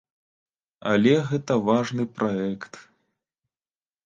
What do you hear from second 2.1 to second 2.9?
праект.